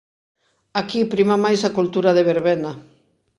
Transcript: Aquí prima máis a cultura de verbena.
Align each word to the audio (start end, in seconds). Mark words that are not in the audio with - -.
Aquí 0.81 1.01
prima 1.13 1.35
máis 1.45 1.61
a 1.63 1.73
cultura 1.77 2.11
de 2.17 2.23
verbena. 2.31 2.71